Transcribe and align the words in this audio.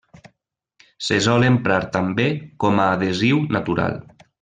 Se 1.09 1.19
sol 1.27 1.45
emprar 1.51 1.79
també 1.99 2.27
com 2.67 2.83
a 2.87 2.91
adhesiu 2.97 3.47
natural. 3.59 4.05